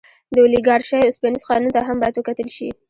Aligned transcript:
د 0.33 0.35
اولیګارشۍ 0.43 0.99
اوسپنیز 1.05 1.41
قانون 1.49 1.71
ته 1.75 1.81
هم 1.87 1.97
باید 2.01 2.15
وکتل 2.17 2.47
شي. 2.55 2.69